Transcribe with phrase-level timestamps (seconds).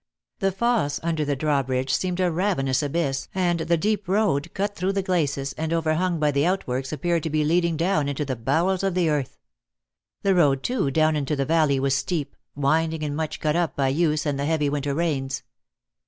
[0.39, 4.93] The fosse under the drawbridge seemed a ravenous abyss, and the deep road cut through
[4.93, 8.81] the glacis and overhung by the outworks appeared to be leading down into the bowels
[8.81, 9.37] of the earth.
[10.23, 13.89] The road, too, down into the valley was steep, winding and much cut up by
[13.89, 15.43] use and the heavy winter rains.